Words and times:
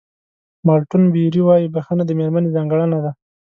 مالټون 0.65 1.03
بېري 1.13 1.41
وایي 1.45 1.67
بښنه 1.73 2.03
د 2.05 2.11
مېرمنې 2.19 2.49
ځانګړنه 2.55 2.97
ده. 3.03 3.11